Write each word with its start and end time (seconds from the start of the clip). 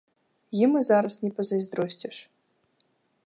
Ім 0.67 0.71
і 0.79 0.81
зараз 0.87 1.17
не 1.25 1.29
пазайздросціш. 1.39 2.17